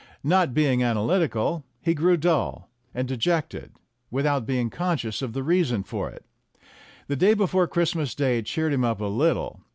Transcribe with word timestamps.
Not 0.23 0.55
being 0.55 0.81
analytical, 0.81 1.63
he 1.79 1.93
grew 1.93 2.17
dull 2.17 2.71
and 2.91 3.07
de 3.07 3.15
jected 3.15 3.69
without 4.09 4.47
being 4.47 4.71
conscious 4.71 5.21
of 5.21 5.33
the 5.33 5.43
reason 5.43 5.83
for 5.83 6.09
it. 6.09 6.25
The 7.05 7.15
day 7.15 7.35
before 7.35 7.67
Christmas 7.67 8.15
Day 8.15 8.41
cheered 8.41 8.73
him 8.73 8.83
up 8.83 8.99
a 8.99 9.05
little. 9.05 9.61